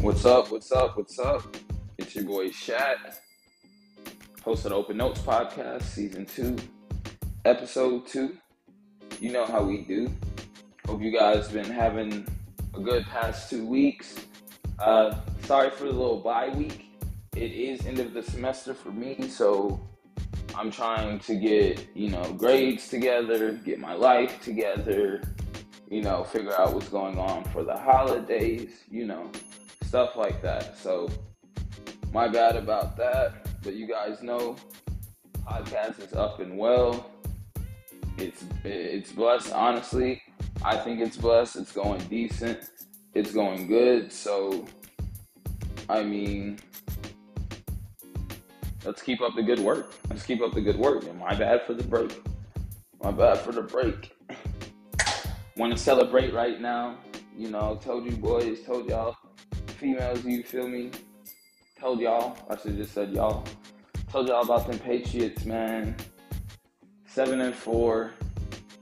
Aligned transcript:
What's 0.00 0.24
up? 0.24 0.50
What's 0.50 0.72
up? 0.72 0.96
What's 0.96 1.18
up? 1.18 1.42
It's 1.98 2.14
your 2.14 2.24
boy 2.24 2.50
Shat, 2.52 3.20
host 4.42 4.64
of 4.64 4.72
Open 4.72 4.96
Notes 4.96 5.20
Podcast, 5.20 5.82
Season 5.82 6.24
2, 6.24 6.56
Episode 7.44 8.06
2. 8.06 8.34
You 9.20 9.30
know 9.30 9.44
how 9.44 9.62
we 9.62 9.82
do. 9.82 10.10
Hope 10.86 11.02
you 11.02 11.12
guys 11.12 11.48
been 11.48 11.70
having 11.70 12.26
a 12.74 12.80
good 12.80 13.04
past 13.04 13.50
two 13.50 13.66
weeks. 13.66 14.14
Uh, 14.78 15.16
sorry 15.42 15.68
for 15.68 15.84
the 15.84 15.92
little 15.92 16.20
bye 16.20 16.48
week. 16.48 16.86
It 17.36 17.52
is 17.52 17.84
end 17.84 17.98
of 17.98 18.14
the 18.14 18.22
semester 18.22 18.72
for 18.72 18.92
me, 18.92 19.28
so 19.28 19.86
I'm 20.54 20.70
trying 20.70 21.18
to 21.20 21.34
get, 21.34 21.94
you 21.94 22.08
know, 22.08 22.24
grades 22.38 22.88
together, 22.88 23.52
get 23.52 23.78
my 23.78 23.92
life 23.92 24.42
together, 24.42 25.20
you 25.90 26.00
know, 26.00 26.24
figure 26.24 26.58
out 26.58 26.72
what's 26.72 26.88
going 26.88 27.18
on 27.18 27.44
for 27.52 27.64
the 27.64 27.76
holidays, 27.76 28.70
you 28.90 29.04
know, 29.04 29.30
stuff 29.90 30.14
like 30.14 30.40
that. 30.40 30.78
So, 30.78 31.08
my 32.12 32.28
bad 32.28 32.54
about 32.54 32.96
that, 32.96 33.44
but 33.64 33.74
you 33.74 33.88
guys 33.88 34.22
know 34.22 34.54
podcast 35.44 35.98
is 35.98 36.12
up 36.12 36.38
and 36.38 36.56
well. 36.56 37.10
It's 38.16 38.44
it's 38.62 39.10
blessed, 39.10 39.52
honestly. 39.52 40.22
I 40.62 40.76
think 40.76 41.00
it's 41.00 41.16
blessed. 41.16 41.56
It's 41.56 41.72
going 41.72 42.00
decent. 42.06 42.70
It's 43.14 43.32
going 43.32 43.66
good. 43.66 44.12
So, 44.12 44.64
I 45.88 46.04
mean, 46.04 46.60
let's 48.84 49.02
keep 49.02 49.20
up 49.20 49.34
the 49.34 49.42
good 49.42 49.58
work. 49.58 49.92
Let's 50.08 50.22
keep 50.24 50.40
up 50.40 50.54
the 50.54 50.60
good 50.60 50.78
work. 50.78 51.02
And 51.02 51.18
my 51.18 51.34
bad 51.34 51.62
for 51.66 51.74
the 51.74 51.82
break. 51.82 52.22
My 53.02 53.10
bad 53.10 53.40
for 53.40 53.50
the 53.50 53.62
break. 53.62 54.16
Want 55.56 55.72
to 55.72 55.78
celebrate 55.78 56.32
right 56.32 56.60
now. 56.60 56.98
You 57.36 57.50
know, 57.50 57.80
told 57.82 58.04
you 58.04 58.12
boys, 58.12 58.62
told 58.62 58.88
y'all, 58.88 59.16
females, 59.80 60.22
you 60.26 60.42
feel 60.42 60.68
me? 60.68 60.90
Told 61.80 62.00
y'all. 62.00 62.36
I 62.50 62.56
should 62.58 62.76
just 62.76 62.92
said 62.92 63.12
y'all. 63.12 63.46
Told 64.12 64.28
y'all 64.28 64.42
about 64.42 64.66
them 64.66 64.78
Patriots, 64.78 65.46
man. 65.46 65.96
Seven 67.06 67.40
and 67.40 67.54
four, 67.54 68.12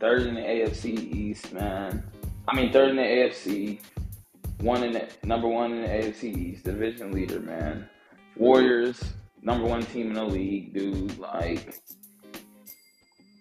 third 0.00 0.26
in 0.26 0.34
the 0.34 0.40
AFC 0.40 1.14
East, 1.14 1.52
man. 1.52 2.02
I 2.48 2.56
mean, 2.56 2.72
third 2.72 2.90
in 2.90 2.96
the 2.96 3.02
AFC, 3.02 3.80
one 4.60 4.82
in 4.82 4.92
the 4.92 5.08
number 5.22 5.46
one 5.46 5.72
in 5.72 5.82
the 5.82 5.88
AFC 5.88 6.36
East, 6.36 6.64
division 6.64 7.12
leader, 7.12 7.38
man. 7.38 7.88
Warriors, 8.36 9.00
number 9.40 9.66
one 9.66 9.82
team 9.86 10.08
in 10.08 10.14
the 10.14 10.24
league, 10.24 10.74
dude. 10.74 11.16
Like, 11.16 11.80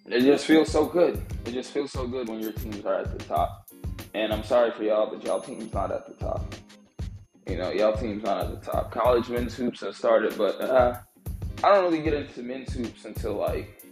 it 0.05 0.21
just 0.21 0.45
feels 0.45 0.69
so 0.69 0.85
good. 0.85 1.25
It 1.45 1.53
just 1.53 1.71
feels 1.71 1.91
so 1.91 2.05
good 2.05 2.29
when 2.29 2.39
your 2.39 2.51
teams 2.51 2.85
are 2.85 2.99
at 2.99 3.17
the 3.17 3.25
top. 3.25 3.67
And 4.13 4.31
I'm 4.31 4.43
sorry 4.43 4.71
for 4.71 4.83
y'all, 4.83 5.09
but 5.09 5.25
y'all 5.25 5.41
team's 5.41 5.73
not 5.73 5.91
at 5.91 6.05
the 6.05 6.13
top. 6.13 6.53
You 7.49 7.57
know, 7.57 7.71
y'all 7.71 7.95
team's 7.95 8.23
not 8.23 8.43
at 8.43 8.49
the 8.49 8.71
top. 8.71 8.91
College 8.91 9.29
men's 9.29 9.55
hoops 9.55 9.79
have 9.79 9.95
started, 9.95 10.37
but 10.37 10.59
uh, 10.59 10.99
I 11.63 11.73
don't 11.73 11.83
really 11.85 12.03
get 12.03 12.13
into 12.13 12.43
men's 12.43 12.73
hoops 12.73 13.05
until 13.05 13.35
like 13.35 13.83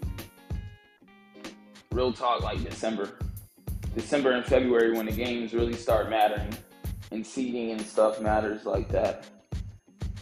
real 1.92 2.12
talk, 2.12 2.42
like 2.42 2.62
December, 2.64 3.18
December 3.96 4.32
and 4.32 4.46
February 4.46 4.92
when 4.92 5.06
the 5.06 5.14
games 5.14 5.54
really 5.54 5.74
start 5.74 6.10
mattering 6.10 6.54
and 7.12 7.26
seeding 7.26 7.72
and 7.72 7.82
stuff 7.82 8.20
matters 8.20 8.66
like 8.66 8.90
that. 8.90 9.26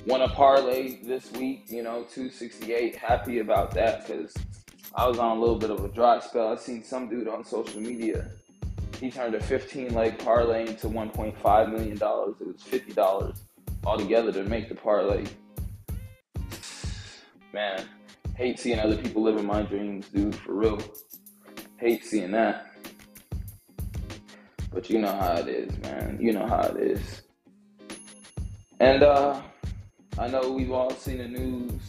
Won 0.06 0.22
a 0.22 0.30
parlay 0.30 1.02
this 1.02 1.32
week, 1.32 1.66
you 1.70 1.82
know, 1.82 2.04
268. 2.14 2.96
Happy 2.96 3.40
about 3.40 3.72
that 3.72 4.06
because 4.06 4.34
I 4.94 5.08
was 5.08 5.18
on 5.18 5.38
a 5.38 5.40
little 5.40 5.58
bit 5.58 5.72
of 5.72 5.84
a 5.84 5.88
dry 5.88 6.20
spell. 6.20 6.50
I 6.50 6.56
seen 6.58 6.84
some 6.84 7.10
dude 7.10 7.28
on 7.28 7.44
social 7.44 7.82
media. 7.82 8.30
He 9.04 9.12
turned 9.12 9.36
a 9.36 9.44
15 9.44 9.94
leg 9.94 10.18
parlay 10.18 10.66
into 10.66 10.88
1.5 10.88 11.72
million 11.74 11.98
dollars. 11.98 12.36
It 12.40 12.48
was 12.48 12.64
50 12.64 12.94
dollars 12.94 13.44
altogether 13.86 14.32
to 14.32 14.44
make 14.44 14.70
the 14.70 14.76
parlay. 14.76 15.26
Man, 17.52 17.84
hate 18.38 18.62
seeing 18.62 18.80
other 18.80 18.96
people 18.96 19.22
living 19.22 19.46
my 19.46 19.62
dreams, 19.64 20.08
dude. 20.08 20.34
For 20.34 20.54
real, 20.54 20.82
hate 21.76 22.06
seeing 22.06 22.32
that. 22.32 22.72
But 24.72 24.90
you 24.90 25.00
know 25.00 25.12
how 25.12 25.34
it 25.34 25.50
is, 25.50 25.78
man. 25.80 26.18
You 26.22 26.32
know 26.32 26.48
how 26.48 26.62
it 26.62 26.78
is. 26.78 27.24
And 28.80 29.04
uh, 29.04 29.42
I 30.18 30.30
know 30.30 30.50
we've 30.50 30.72
all 30.72 30.92
seen 30.92 31.18
the 31.18 31.28
news. 31.28 31.82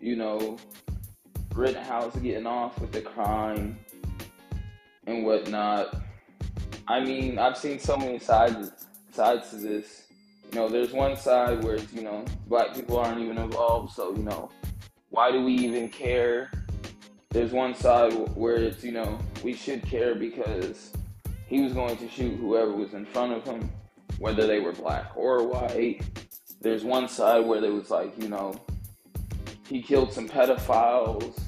You 0.00 0.16
know, 0.16 0.56
Rittenhouse 1.54 2.16
getting 2.16 2.46
off 2.46 2.80
with 2.80 2.92
the 2.92 3.02
crime 3.02 3.78
and 5.06 5.26
whatnot. 5.26 6.07
I 6.90 7.00
mean, 7.00 7.38
I've 7.38 7.58
seen 7.58 7.78
so 7.78 7.98
many 7.98 8.18
sides 8.18 8.70
sides 9.12 9.50
to 9.50 9.56
this. 9.56 10.04
You 10.50 10.58
know, 10.58 10.68
there's 10.70 10.92
one 10.92 11.16
side 11.16 11.62
where 11.62 11.74
it's, 11.74 11.92
you 11.92 12.00
know, 12.00 12.24
black 12.46 12.74
people 12.74 12.96
aren't 12.96 13.20
even 13.20 13.36
involved, 13.36 13.92
so, 13.92 14.14
you 14.16 14.22
know, 14.22 14.50
why 15.10 15.30
do 15.30 15.44
we 15.44 15.52
even 15.52 15.90
care? 15.90 16.50
There's 17.28 17.52
one 17.52 17.74
side 17.74 18.14
where 18.34 18.56
it's, 18.56 18.82
you 18.82 18.92
know, 18.92 19.18
we 19.44 19.52
should 19.52 19.82
care 19.82 20.14
because 20.14 20.92
he 21.46 21.60
was 21.60 21.74
going 21.74 21.98
to 21.98 22.08
shoot 22.08 22.34
whoever 22.36 22.72
was 22.72 22.94
in 22.94 23.04
front 23.04 23.32
of 23.34 23.44
him, 23.44 23.70
whether 24.18 24.46
they 24.46 24.60
were 24.60 24.72
black 24.72 25.12
or 25.14 25.46
white. 25.46 26.00
There's 26.62 26.84
one 26.84 27.06
side 27.06 27.44
where 27.44 27.60
there 27.60 27.72
was 27.72 27.90
like, 27.90 28.16
you 28.20 28.28
know, 28.28 28.58
he 29.68 29.82
killed 29.82 30.10
some 30.10 30.26
pedophiles 30.26 31.38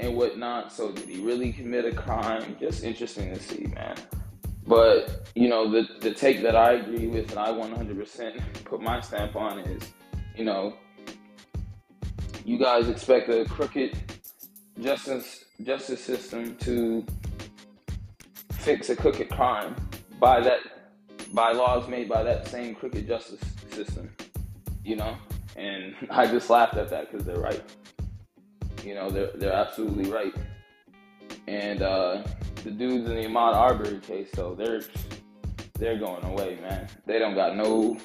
and 0.00 0.16
whatnot. 0.16 0.72
So 0.72 0.90
did 0.90 1.08
he 1.08 1.20
really 1.20 1.52
commit 1.52 1.84
a 1.84 1.92
crime? 1.92 2.56
Just 2.58 2.82
interesting 2.82 3.32
to 3.32 3.40
see, 3.40 3.66
man. 3.66 3.96
But 4.68 5.30
you 5.34 5.48
know, 5.48 5.70
the 5.70 5.88
the 6.00 6.12
take 6.12 6.42
that 6.42 6.54
I 6.54 6.74
agree 6.74 7.06
with 7.06 7.30
and 7.30 7.38
I 7.38 7.48
100% 7.48 8.64
put 8.64 8.82
my 8.82 9.00
stamp 9.00 9.34
on 9.34 9.60
is, 9.60 9.82
you 10.36 10.44
know, 10.44 10.74
you 12.44 12.58
guys 12.58 12.88
expect 12.88 13.30
a 13.30 13.46
crooked 13.46 13.96
justice 14.78 15.46
justice 15.62 16.04
system 16.04 16.54
to 16.56 17.04
fix 18.52 18.90
a 18.90 18.96
crooked 18.96 19.30
crime 19.30 19.74
by 20.20 20.40
that 20.40 20.60
by 21.32 21.52
laws 21.52 21.88
made 21.88 22.08
by 22.08 22.22
that 22.22 22.46
same 22.46 22.74
crooked 22.74 23.06
justice 23.06 23.40
system, 23.70 24.10
you 24.84 24.96
know. 24.96 25.16
And 25.56 25.94
I 26.10 26.26
just 26.26 26.50
laughed 26.50 26.76
at 26.76 26.90
that 26.90 27.10
because 27.10 27.26
they're 27.26 27.40
right. 27.40 27.62
You 28.84 28.94
know, 28.94 29.08
they're 29.08 29.30
they're 29.34 29.52
absolutely 29.52 30.10
right. 30.10 30.34
And 31.46 31.80
uh, 31.80 32.22
the 32.64 32.70
dudes 32.70 33.08
in 33.08 33.16
the 33.16 33.22
Ahmaud 33.22 33.54
Arbery 33.54 33.98
case, 34.00 34.30
though, 34.34 34.54
they're 34.54 34.82
they're 35.78 35.98
going 35.98 36.24
away, 36.24 36.58
man. 36.60 36.88
They 37.06 37.18
don't 37.18 37.34
got 37.34 37.56
no 37.56 37.96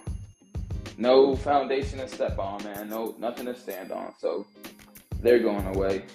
no 0.97 1.35
foundation 1.35 1.99
to 1.99 2.07
step 2.07 2.37
on, 2.37 2.63
man. 2.63 2.89
No 2.89 3.15
nothing 3.17 3.45
to 3.45 3.55
stand 3.55 3.91
on. 3.91 4.13
So 4.19 4.45
they're 5.21 5.39
going 5.39 5.65
away. 5.75 6.05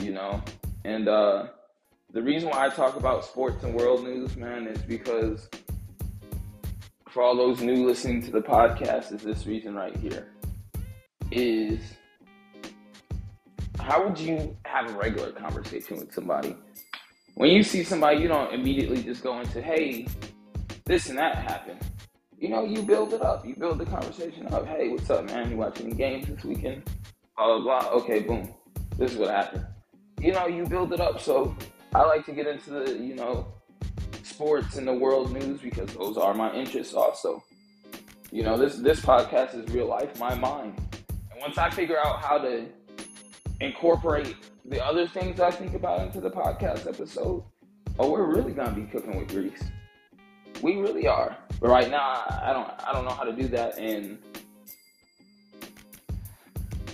You 0.00 0.12
know, 0.12 0.42
and 0.84 1.08
uh, 1.08 1.46
the 2.12 2.22
reason 2.22 2.50
why 2.50 2.66
I 2.66 2.68
talk 2.68 2.96
about 2.96 3.24
sports 3.24 3.64
and 3.64 3.74
world 3.74 4.04
news, 4.04 4.36
man, 4.36 4.66
is 4.66 4.80
because 4.82 5.48
for 7.10 7.22
all 7.22 7.34
those 7.34 7.62
new 7.62 7.86
listening 7.86 8.22
to 8.22 8.30
the 8.30 8.42
podcast, 8.42 9.12
is 9.12 9.22
this 9.22 9.46
reason 9.46 9.74
right 9.74 9.96
here. 9.96 10.32
Is 11.30 11.80
how 13.80 14.04
would 14.06 14.18
you 14.18 14.56
have 14.64 14.90
a 14.90 14.98
regular 14.98 15.32
conversation 15.32 15.98
with 15.98 16.12
somebody? 16.12 16.56
When 17.36 17.50
you 17.50 17.62
see 17.62 17.84
somebody, 17.84 18.22
you 18.22 18.28
don't 18.28 18.54
immediately 18.54 19.02
just 19.02 19.22
go 19.22 19.38
into, 19.40 19.60
hey, 19.60 20.06
this 20.86 21.10
and 21.10 21.18
that 21.18 21.36
happened. 21.36 21.78
You 22.38 22.48
know, 22.48 22.64
you 22.64 22.80
build 22.80 23.12
it 23.12 23.20
up. 23.20 23.44
You 23.46 23.54
build 23.54 23.76
the 23.76 23.84
conversation 23.84 24.46
up. 24.54 24.66
Hey, 24.66 24.88
what's 24.88 25.10
up, 25.10 25.26
man? 25.26 25.50
You 25.50 25.58
watching 25.58 25.90
the 25.90 25.94
games 25.94 26.26
this 26.28 26.42
weekend? 26.44 26.84
Blah, 27.36 27.58
blah, 27.58 27.80
blah. 27.80 27.90
Okay, 28.00 28.20
boom. 28.20 28.54
This 28.96 29.12
is 29.12 29.18
what 29.18 29.28
happened. 29.28 29.66
You 30.18 30.32
know, 30.32 30.46
you 30.46 30.64
build 30.64 30.94
it 30.94 31.00
up. 31.00 31.20
So 31.20 31.54
I 31.94 32.06
like 32.06 32.24
to 32.24 32.32
get 32.32 32.46
into 32.46 32.70
the, 32.70 32.96
you 32.96 33.14
know, 33.14 33.52
sports 34.22 34.78
and 34.78 34.88
the 34.88 34.94
world 34.94 35.30
news 35.30 35.60
because 35.60 35.92
those 35.92 36.16
are 36.16 36.32
my 36.32 36.54
interests 36.54 36.94
also. 36.94 37.44
You 38.32 38.44
know, 38.44 38.56
this 38.56 38.76
this 38.76 39.00
podcast 39.00 39.62
is 39.62 39.70
real 39.74 39.88
life, 39.88 40.18
my 40.18 40.34
mind. 40.36 40.80
And 41.30 41.38
once 41.38 41.58
I 41.58 41.68
figure 41.68 41.98
out 41.98 42.22
how 42.22 42.38
to 42.38 42.64
incorporate 43.60 44.36
the 44.68 44.84
other 44.84 45.06
things 45.06 45.40
I 45.40 45.50
think 45.50 45.74
about 45.74 46.00
into 46.00 46.20
the 46.20 46.30
podcast 46.30 46.88
episode, 46.88 47.44
oh, 47.98 48.10
we're 48.10 48.24
really 48.24 48.52
gonna 48.52 48.72
be 48.72 48.82
cooking 48.82 49.16
with 49.16 49.28
grease. 49.28 49.62
We 50.62 50.76
really 50.76 51.06
are. 51.06 51.36
But 51.60 51.70
right 51.70 51.90
now, 51.90 52.24
I 52.28 52.52
don't, 52.52 52.68
I 52.86 52.92
don't 52.92 53.04
know 53.04 53.12
how 53.12 53.24
to 53.24 53.32
do 53.32 53.46
that, 53.48 53.78
and 53.78 54.18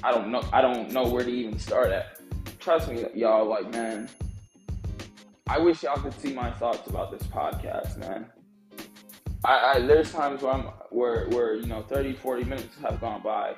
I 0.03 0.13
don't 0.13 0.31
know, 0.31 0.43
I 0.53 0.61
don't 0.61 0.93
know 0.93 1.05
where 1.05 1.25
to 1.25 1.31
even 1.31 1.59
start 1.59 1.91
at. 1.91 2.21
Trust 2.61 2.91
me, 2.91 3.05
y'all. 3.15 3.49
Like, 3.49 3.71
man, 3.73 4.09
I 5.49 5.59
wish 5.59 5.83
y'all 5.83 5.97
could 5.97 6.19
see 6.21 6.33
my 6.33 6.51
thoughts 6.51 6.89
about 6.89 7.11
this 7.11 7.27
podcast, 7.29 7.97
man. 7.97 8.27
I, 9.45 9.75
I 9.75 9.81
there's 9.81 10.13
times 10.13 10.43
where 10.43 10.53
I'm 10.53 10.65
where 10.91 11.29
where 11.31 11.55
you 11.55 11.67
know 11.67 11.83
30, 11.83 12.15
40 12.15 12.45
minutes 12.45 12.77
have 12.83 13.01
gone 13.01 13.23
by. 13.23 13.55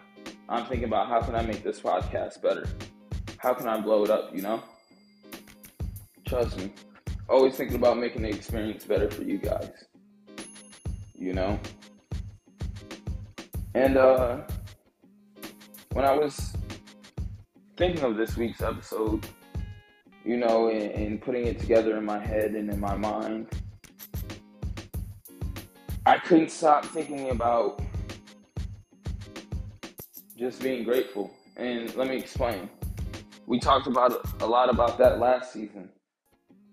I'm 0.49 0.67
thinking 0.67 0.85
about 0.85 1.09
how 1.09 1.21
can 1.21 1.35
I 1.35 1.43
make 1.43 1.63
this 1.63 1.81
podcast 1.81 2.41
better 2.41 2.67
how 3.45 3.53
can 3.53 3.69
I 3.69 3.79
blow 3.79 4.05
it 4.05 4.11
up, 4.11 4.35
you 4.35 4.41
know? 4.41 4.63
Trust 6.27 6.57
me. 6.57 6.73
Always 7.29 7.55
thinking 7.55 7.77
about 7.77 7.99
making 7.99 8.23
the 8.23 8.31
experience 8.31 8.87
better 8.87 9.11
for 9.11 9.23
you 9.23 9.37
guys. 9.37 9.85
You 11.15 11.35
know? 11.35 11.61
And 13.75 13.99
uh, 13.99 14.41
when 15.93 16.07
I 16.07 16.17
was 16.17 16.57
thinking 17.77 18.03
of 18.03 18.17
this 18.17 18.35
week's 18.35 18.63
episode, 18.63 19.27
you 20.25 20.39
know, 20.39 20.69
and, 20.69 20.91
and 20.93 21.21
putting 21.21 21.47
it 21.47 21.59
together 21.59 21.99
in 21.99 22.05
my 22.07 22.19
head 22.19 22.53
and 22.53 22.71
in 22.71 22.81
my 22.81 22.97
mind, 22.97 23.49
I 26.07 26.17
couldn't 26.17 26.51
stop 26.51 26.87
thinking 26.87 27.29
about 27.29 27.83
just 30.35 30.63
being 30.63 30.83
grateful. 30.83 31.31
And 31.59 31.95
let 31.95 32.09
me 32.09 32.17
explain. 32.17 32.71
We 33.47 33.59
talked 33.59 33.87
about 33.87 34.25
a 34.41 34.47
lot 34.47 34.71
about 34.71 34.99
that 34.99 35.19
last 35.19 35.53
season. 35.53 35.91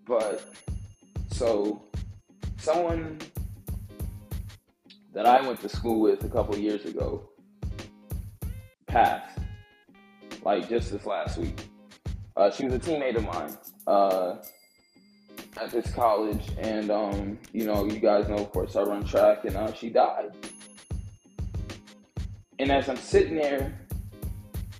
But 0.07 0.43
so 1.31 1.83
someone 2.57 3.19
that 5.13 5.25
I 5.25 5.45
went 5.45 5.59
to 5.61 5.69
school 5.69 5.99
with 5.99 6.23
a 6.23 6.29
couple 6.29 6.57
years 6.57 6.85
ago 6.85 7.29
passed, 8.87 9.39
like 10.43 10.69
just 10.69 10.91
this 10.91 11.05
last 11.05 11.37
week. 11.37 11.59
Uh, 12.37 12.49
she 12.49 12.65
was 12.65 12.73
a 12.73 12.79
teammate 12.79 13.17
of 13.17 13.25
mine 13.25 13.57
uh, 13.87 14.35
at 15.57 15.69
this 15.71 15.91
college, 15.91 16.49
and 16.57 16.89
um, 16.89 17.37
you 17.51 17.65
know, 17.65 17.85
you 17.85 17.99
guys 17.99 18.29
know, 18.29 18.37
of 18.37 18.51
course, 18.51 18.75
I 18.75 18.83
run 18.83 19.03
track, 19.03 19.43
and 19.43 19.57
uh, 19.57 19.73
she 19.73 19.89
died. 19.89 20.31
And 22.57 22.71
as 22.71 22.87
I'm 22.87 22.95
sitting 22.95 23.35
there, 23.35 23.77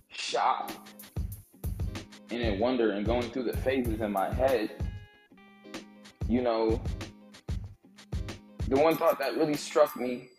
shocked 0.10 0.78
and 2.32 2.42
in 2.42 2.60
wonder, 2.60 2.92
and 2.92 3.06
going 3.06 3.30
through 3.30 3.44
the 3.44 3.58
phases 3.58 4.02
in 4.02 4.12
my 4.12 4.34
head, 4.34 4.72
you 6.28 6.42
know, 6.42 6.82
the 8.68 8.80
one 8.80 8.96
thought 8.96 9.20
that 9.20 9.36
really 9.36 9.56
struck 9.56 9.96
me 9.98 10.30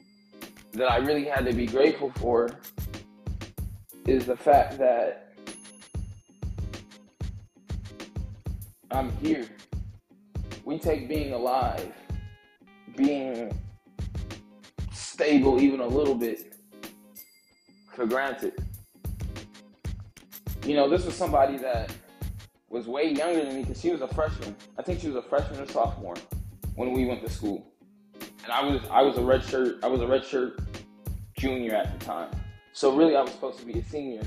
that 0.73 0.91
I 0.91 0.97
really 0.97 1.25
had 1.25 1.45
to 1.45 1.53
be 1.53 1.67
grateful 1.67 2.11
for 2.17 2.49
is 4.07 4.25
the 4.25 4.37
fact 4.37 4.79
that 4.79 5.35
I'm 8.91 9.15
here. 9.19 9.47
We 10.65 10.79
take 10.79 11.09
being 11.09 11.33
alive, 11.35 11.93
being 12.97 13.53
stable 14.93 15.61
even 15.61 15.81
a 15.81 15.87
little 15.87 16.15
bit 16.15 16.55
for 17.95 18.07
granted. 18.07 18.55
You 20.65 20.77
know, 20.77 20.89
this 20.89 21.05
was 21.05 21.15
somebody 21.15 21.59
that 21.59 21.93
was 22.69 22.87
way 22.87 23.13
younger 23.13 23.45
than 23.45 23.57
me 23.57 23.63
because 23.63 23.81
she 23.81 23.91
was 23.91 24.01
a 24.01 24.09
freshman. 24.09 24.57
I 24.79 24.83
think 24.83 25.01
she 25.01 25.09
was 25.09 25.17
a 25.17 25.29
freshman 25.29 25.61
or 25.61 25.67
sophomore 25.67 26.15
when 26.77 26.93
we 26.93 27.05
went 27.05 27.23
to 27.23 27.31
school 27.31 27.73
and 28.45 28.53
I 28.53 28.65
was 28.65 28.81
I 28.91 29.03
was 29.03 29.17
a 29.19 29.23
red 29.23 29.43
shirt 29.43 29.83
I 29.83 29.89
was 29.89 30.01
a 30.01 30.07
red 30.07 30.25
shirt 30.25 30.61
junior 31.37 31.75
at 31.75 31.99
the 31.99 32.05
time. 32.05 32.31
So 32.73 32.95
really, 32.97 33.17
I 33.17 33.23
was 33.23 33.33
supposed 33.33 33.59
to 33.59 33.67
be 33.67 33.79
a 33.79 33.85
senior, 33.85 34.23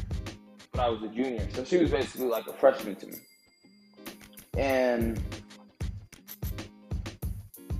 but 0.72 0.82
I 0.82 0.90
was 0.90 1.02
a 1.04 1.08
junior. 1.08 1.48
So 1.54 1.64
she 1.64 1.78
was 1.78 1.90
basically 1.90 2.28
like 2.28 2.48
a 2.48 2.54
freshman 2.54 2.96
to 2.98 3.08
me, 3.08 3.18
and 4.58 5.20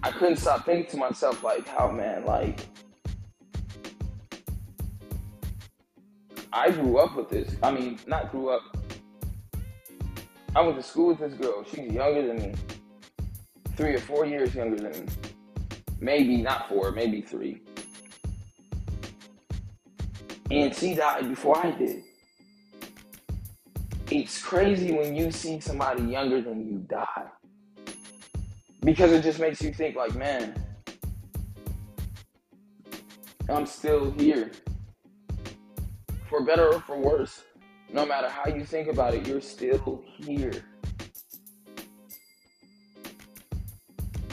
I 0.04 0.12
couldn't 0.12 0.38
stop 0.38 0.66
thinking 0.66 0.90
to 0.92 0.98
myself 0.98 1.44
like, 1.44 1.68
how 1.68 1.92
man, 1.92 2.26
like. 2.26 2.66
I 6.56 6.72
grew 6.72 6.98
up 6.98 7.16
with 7.16 7.30
this. 7.30 7.56
I 7.62 7.70
mean, 7.70 8.00
not 8.08 8.32
grew 8.32 8.50
up. 8.50 8.64
I 10.56 10.62
went 10.62 10.78
to 10.78 10.84
school 10.84 11.10
with 11.10 11.20
this 11.20 11.34
girl. 11.34 11.64
She's 11.64 11.92
younger 11.92 12.26
than 12.26 12.38
me. 12.38 12.56
Three 13.76 13.94
or 13.94 14.00
four 14.00 14.26
years 14.26 14.56
younger 14.56 14.78
than 14.78 15.06
me 15.06 15.12
maybe 16.00 16.38
not 16.38 16.70
four, 16.70 16.92
maybe 16.92 17.22
three. 17.22 17.62
And 20.52 20.76
she 20.76 20.94
died 20.94 21.28
before 21.28 21.58
I 21.58 21.72
did. 21.72 22.04
It's 24.12 24.42
crazy 24.42 24.92
when 24.92 25.16
you 25.16 25.32
see 25.32 25.60
somebody 25.60 26.04
younger 26.04 26.42
than 26.42 26.68
you 26.68 26.78
die. 26.88 27.26
Because 28.82 29.12
it 29.12 29.24
just 29.24 29.40
makes 29.40 29.62
you 29.64 29.74
think 29.74 29.96
like, 29.96 30.14
man, 30.16 30.54
I'm 33.50 33.66
still 33.66 34.12
here. 34.12 34.52
For 36.36 36.44
better 36.44 36.68
or 36.68 36.82
for 36.82 36.98
worse, 36.98 37.44
no 37.94 38.06
matter 38.06 38.28
how 38.28 38.54
you 38.54 38.66
think 38.66 38.90
about 38.90 39.14
it, 39.14 39.26
you're 39.26 39.40
still 39.40 40.04
here. 40.18 40.66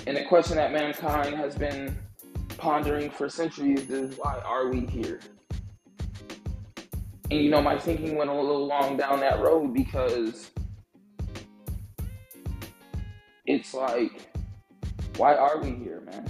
And 0.08 0.16
the 0.16 0.24
question 0.24 0.56
that 0.56 0.72
mankind 0.72 1.36
has 1.36 1.54
been 1.54 1.96
pondering 2.58 3.08
for 3.08 3.28
centuries 3.28 3.88
is 3.88 4.18
why 4.18 4.40
are 4.44 4.66
we 4.66 4.80
here? 4.80 5.20
And 7.30 7.40
you 7.40 7.50
know, 7.50 7.62
my 7.62 7.78
thinking 7.78 8.16
went 8.16 8.30
a 8.30 8.34
little 8.34 8.66
long 8.66 8.96
down 8.96 9.20
that 9.20 9.38
road 9.38 9.72
because 9.72 10.50
it's 13.46 13.74
like, 13.74 14.28
why 15.18 15.36
are 15.36 15.60
we 15.60 15.70
here, 15.70 16.00
man? 16.00 16.26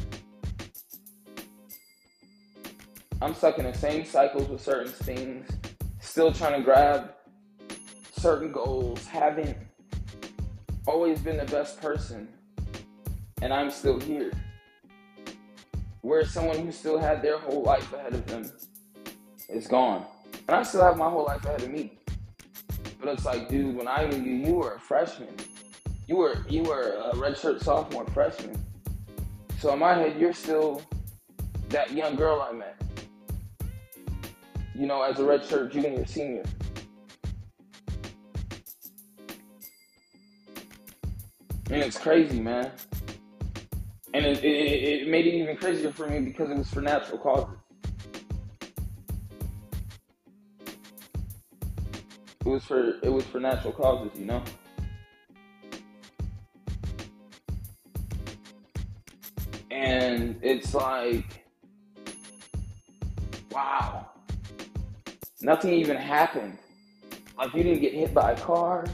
I'm 3.22 3.34
stuck 3.34 3.58
in 3.58 3.64
the 3.64 3.72
same 3.72 4.04
cycles 4.04 4.48
with 4.48 4.60
certain 4.60 4.90
things, 4.90 5.48
still 6.12 6.30
trying 6.30 6.52
to 6.52 6.60
grab 6.60 7.14
certain 8.18 8.52
goals, 8.52 9.06
haven't 9.06 9.56
always 10.86 11.18
been 11.20 11.38
the 11.38 11.46
best 11.46 11.80
person 11.80 12.28
and 13.40 13.50
I'm 13.50 13.70
still 13.70 13.98
here. 13.98 14.30
Where 16.02 16.26
someone 16.26 16.58
who 16.58 16.70
still 16.70 16.98
had 16.98 17.22
their 17.22 17.38
whole 17.38 17.62
life 17.62 17.90
ahead 17.94 18.12
of 18.12 18.26
them 18.26 18.52
is 19.48 19.66
gone. 19.66 20.04
And 20.48 20.54
I 20.54 20.62
still 20.64 20.82
have 20.82 20.98
my 20.98 21.08
whole 21.08 21.24
life 21.24 21.46
ahead 21.46 21.62
of 21.62 21.70
me. 21.70 21.98
But 23.00 23.08
it's 23.08 23.24
like, 23.24 23.48
dude, 23.48 23.74
when 23.74 23.88
I 23.88 24.04
knew 24.04 24.18
you, 24.18 24.34
you 24.48 24.54
were 24.56 24.74
a 24.74 24.80
freshman. 24.80 25.34
You 26.08 26.16
were 26.16 26.44
you 26.46 26.62
were 26.64 27.00
a 27.10 27.14
redshirt 27.14 27.64
sophomore 27.64 28.06
freshman. 28.08 28.62
So 29.60 29.72
in 29.72 29.78
my 29.78 29.94
head, 29.94 30.20
you're 30.20 30.34
still 30.34 30.82
that 31.70 31.90
young 31.90 32.16
girl 32.16 32.46
I 32.46 32.52
met. 32.52 32.78
You 34.82 34.88
know, 34.88 35.00
as 35.02 35.16
a 35.20 35.22
redshirt 35.22 35.70
junior, 35.70 36.04
senior. 36.04 36.42
And 41.70 41.82
it's 41.82 41.96
crazy, 41.96 42.40
man. 42.40 42.72
And 44.12 44.26
it, 44.26 44.42
it, 44.42 45.02
it 45.02 45.08
made 45.08 45.28
it 45.28 45.34
even 45.34 45.56
crazier 45.56 45.92
for 45.92 46.08
me 46.08 46.18
because 46.18 46.50
it 46.50 46.58
was 46.58 46.68
for 46.68 46.80
natural 46.80 47.18
causes. 47.18 47.54
It 52.40 52.48
was 52.48 52.64
for 52.64 52.94
it 53.04 53.12
was 53.12 53.24
for 53.26 53.38
natural 53.38 53.74
causes, 53.74 54.18
you 54.18 54.26
know. 54.26 54.42
And 59.70 60.40
it's 60.42 60.74
like, 60.74 61.46
wow, 63.52 64.08
nothing 65.42 65.72
even 65.72 65.96
happened. 65.96 66.58
Like 67.36 67.54
you 67.54 67.62
didn't 67.62 67.80
get 67.80 67.94
hit 67.94 68.14
by 68.14 68.32
a 68.32 68.36
car, 68.40 68.84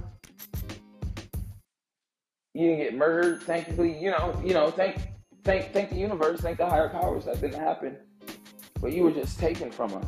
you 2.55 2.69
didn't 2.69 2.79
get 2.79 2.95
murdered. 2.97 3.43
Thankfully, 3.43 3.99
you 3.99 4.11
know, 4.11 4.41
you 4.45 4.55
know, 4.55 4.71
thank 4.71 4.97
thank 5.45 5.73
thank 5.73 5.91
the 5.91 5.97
universe, 5.97 6.41
thank 6.41 6.59
the 6.59 6.67
higher 6.67 6.89
powers 6.89 7.25
that 7.27 7.41
didn't 7.41 7.61
happen. 7.61 7.97
But 8.81 8.93
you 8.93 9.03
were 9.03 9.13
just 9.13 9.39
taken 9.39 9.71
from 9.71 9.95
us. 9.95 10.07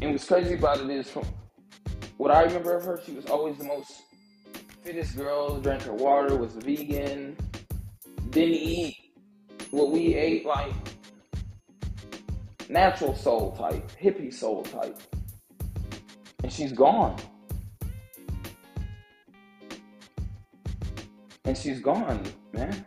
And 0.00 0.10
what's 0.10 0.26
crazy 0.26 0.54
about 0.54 0.80
it 0.80 0.90
is 0.90 1.08
from 1.08 1.24
what 2.16 2.30
I 2.30 2.42
remember 2.42 2.76
of 2.76 2.84
her, 2.84 3.00
she 3.04 3.12
was 3.12 3.26
always 3.26 3.56
the 3.56 3.64
most 3.64 4.02
fittest 4.82 5.16
girl, 5.16 5.60
drank 5.60 5.82
her 5.82 5.92
water, 5.92 6.36
was 6.36 6.54
vegan, 6.54 7.36
didn't 8.30 8.54
eat 8.54 8.96
what 9.70 9.90
we 9.90 10.14
ate, 10.14 10.44
like 10.44 10.72
natural 12.72 13.14
soul 13.14 13.54
type, 13.56 13.90
hippie 14.00 14.32
soul 14.32 14.62
type. 14.64 14.98
And 16.42 16.52
she's 16.52 16.72
gone. 16.72 17.16
and 21.52 21.58
she's 21.58 21.80
gone, 21.80 22.22
man. 22.54 22.86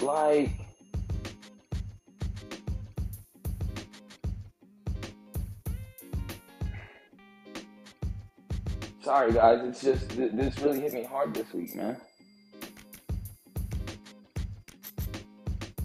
Like, 0.00 0.52
sorry 9.02 9.32
guys, 9.32 9.60
it's 9.62 9.82
just 9.82 10.08
this 10.08 10.58
really 10.60 10.80
hit 10.80 10.94
me 10.94 11.02
hard 11.02 11.34
this 11.34 11.52
week, 11.52 11.74
man. 11.76 11.98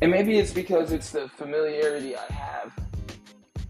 And 0.04 0.12
maybe 0.12 0.38
it's 0.38 0.52
because 0.52 0.92
it's 0.92 1.12
the 1.12 1.30
familiarity 1.30 2.18
I 2.18 2.34
have 2.34 2.74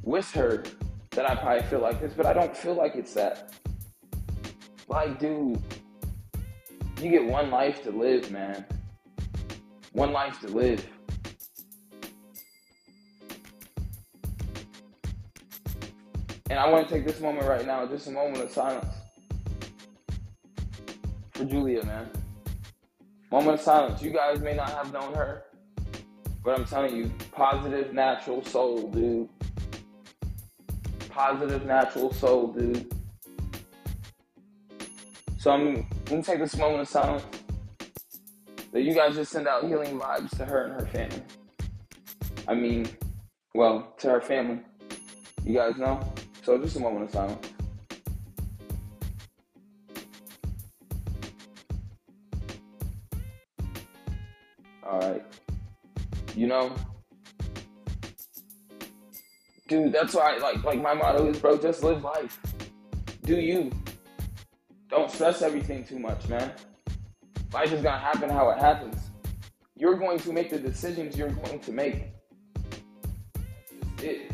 with 0.02 0.32
her 0.32 0.64
that 1.12 1.30
I 1.30 1.36
probably 1.36 1.62
feel 1.68 1.80
like 1.80 2.02
this, 2.02 2.14
but 2.18 2.26
I 2.26 2.34
don't 2.34 2.58
feel 2.58 2.74
like 2.74 2.96
it's 2.96 3.14
that. 3.14 3.54
Like, 4.88 5.20
dude, 5.20 5.62
You 7.00 7.12
get 7.12 7.26
one 7.26 7.52
life 7.52 7.84
to 7.84 7.92
live, 7.92 8.32
man. 8.32 8.66
One 9.92 10.12
life 10.12 10.40
to 10.40 10.48
live. 10.48 10.84
And 16.50 16.58
I 16.58 16.68
want 16.68 16.88
to 16.88 16.94
take 16.96 17.06
this 17.06 17.20
moment 17.20 17.48
right 17.48 17.68
now, 17.68 17.86
just 17.86 18.08
a 18.08 18.12
moment 18.12 18.42
of 18.42 18.50
silence 18.50 18.96
for 21.36 21.46
Julia, 21.46 21.86
man. 21.86 22.10
Moment 23.32 23.60
of 23.60 23.62
silence. 23.62 24.02
You 24.02 24.10
guys 24.10 24.40
may 24.40 24.56
not 24.56 24.70
have 24.70 24.92
known 24.92 25.14
her, 25.14 25.44
but 26.44 26.60
I'm 26.60 26.66
telling 26.66 26.96
you, 26.96 27.12
positive, 27.32 27.94
natural 27.94 28.44
soul, 28.44 28.90
dude. 28.90 29.30
Positive, 31.10 31.66
natural 31.66 32.12
soul, 32.14 32.48
dude. 32.48 32.92
So 35.38 35.52
I'm 35.52 35.86
gonna 36.06 36.24
take 36.24 36.40
this 36.40 36.58
moment 36.58 36.82
of 36.82 36.88
silence 36.88 37.24
that 38.72 38.82
you 38.82 38.94
guys 38.94 39.16
just 39.16 39.32
send 39.32 39.48
out 39.48 39.66
healing 39.66 40.00
vibes 40.00 40.36
to 40.38 40.46
her 40.46 40.66
and 40.66 40.74
her 40.74 40.88
family. 40.88 41.24
I 42.48 42.56
mean, 42.56 42.88
well, 43.54 43.94
to 44.00 44.10
her 44.10 44.22
family. 44.22 44.60
You 45.46 45.54
guys 45.54 45.78
know? 45.78 46.00
So 46.44 46.58
just 46.58 46.76
a 46.76 46.80
moment 46.80 47.06
of 47.06 47.12
silence. 47.12 47.43
Know, 56.54 56.76
dude, 59.68 59.92
that's 59.92 60.14
why 60.14 60.38
like 60.38 60.64
like 60.64 60.82
my 60.82 60.94
motto 60.94 61.28
is, 61.28 61.40
bro, 61.40 61.58
just 61.58 61.84
live 61.84 62.04
life. 62.04 62.40
Do 63.24 63.36
you. 63.36 63.72
Don't 64.90 65.10
stress 65.10 65.42
everything 65.42 65.84
too 65.84 65.98
much, 65.98 66.28
man. 66.28 66.52
Life 67.52 67.74
is 67.74 67.82
gonna 67.82 67.98
happen 67.98 68.30
how 68.30 68.52
it 68.52 68.60
happens. 68.60 69.10
You're 69.76 69.96
going 69.96 70.20
to 70.20 70.32
make 70.32 70.52
the 70.52 70.60
decisions 70.60 71.18
you're 71.18 71.30
going 71.30 71.60
to 71.60 71.72
make. 71.72 72.10
It. 74.00 74.32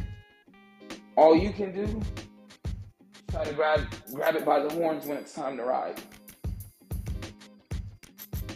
All 1.15 1.35
you 1.35 1.51
can 1.53 1.71
do 1.71 2.01
try 3.31 3.45
to 3.45 3.53
grab 3.53 3.88
grab 4.13 4.35
it 4.35 4.43
by 4.43 4.59
the 4.59 4.73
horns 4.73 5.05
when 5.05 5.17
it's 5.17 5.33
time 5.33 5.55
to 5.57 5.63
ride. 5.63 6.01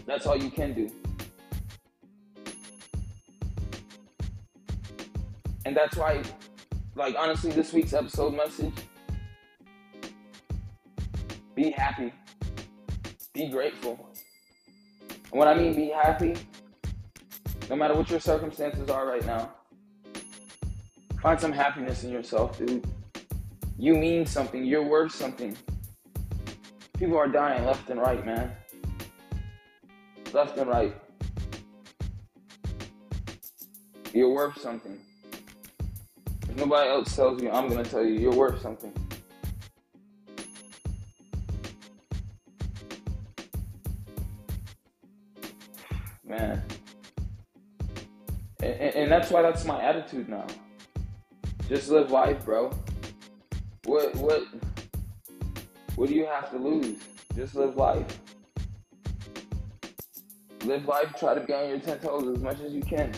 That's 0.06 0.26
all 0.26 0.36
you 0.36 0.52
can 0.52 0.74
do. 0.74 0.92
And 5.66 5.76
that's 5.76 5.96
why, 5.96 6.22
like 6.96 7.16
honestly, 7.18 7.52
this 7.52 7.74
week's 7.74 7.94
episode 7.94 8.36
message 8.36 8.74
be 11.56 11.72
happy. 11.72 12.12
Be 13.34 13.50
grateful. 13.50 14.10
And 15.10 15.40
what 15.40 15.48
I 15.48 15.54
mean 15.54 15.76
be 15.76 15.90
happy, 15.90 16.36
no 17.70 17.76
matter 17.76 17.96
what 17.96 18.10
your 18.10 18.20
circumstances 18.20 18.90
are 18.90 19.08
right 19.08 19.26
now, 19.26 19.52
Find 21.24 21.40
some 21.40 21.54
happiness 21.54 22.04
in 22.04 22.12
yourself, 22.12 22.58
dude. 22.58 22.86
You 23.78 23.94
mean 23.94 24.26
something. 24.26 24.66
You're 24.66 24.84
worth 24.84 25.16
something. 25.16 25.56
People 26.98 27.18
are 27.18 27.30
dying 27.30 27.64
left 27.64 27.90
and 27.90 27.98
right, 27.98 28.26
man. 28.26 28.52
Left 30.34 30.58
and 30.58 30.70
right. 30.70 30.94
You're 34.12 34.34
worth 34.34 34.60
something. 34.60 35.00
Nobody 36.56 36.90
else 36.90 37.16
tells 37.16 37.42
you, 37.42 37.50
I'm 37.50 37.68
gonna 37.68 37.84
tell 37.84 38.04
you, 38.04 38.20
you're 38.20 38.34
worth 38.34 38.62
something. 38.62 38.94
Man. 46.26 46.64
And, 48.62 48.74
and, 48.74 49.12
that's 49.12 49.30
why 49.30 49.42
that's 49.42 49.66
my 49.66 49.82
attitude 49.84 50.30
now. 50.30 50.46
Just 51.68 51.90
live 51.90 52.12
life, 52.12 52.46
bro. 52.46 52.72
What 53.86 54.16
what 54.16 54.44
what 55.96 56.10
do 56.10 56.16
you 56.16 56.26
have 56.26 56.50
to 56.52 56.58
lose? 56.58 56.98
Just 57.36 57.56
live 57.56 57.76
life. 57.76 58.20
Live 60.64 60.86
life, 60.86 61.14
try 61.20 61.34
to 61.34 61.42
be 61.42 61.54
on 61.54 61.68
your 61.68 61.80
ten 61.80 62.00
toes 62.00 62.28
as 62.36 62.42
much 62.42 62.62
as 62.62 62.74
you 62.74 62.82
can. 62.82 63.12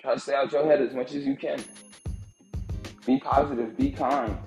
Try 0.00 0.14
to 0.14 0.20
stay 0.20 0.34
out 0.34 0.52
your 0.52 0.64
head 0.64 0.80
as 0.80 0.94
much 0.94 1.12
as 1.12 1.26
you 1.26 1.36
can. 1.36 1.62
Be 3.04 3.18
positive, 3.18 3.76
be 3.76 3.90
kind. 3.90 4.38